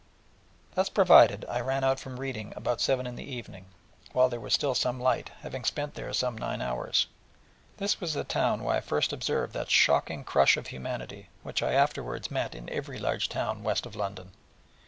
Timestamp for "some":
4.73-4.99, 6.11-6.35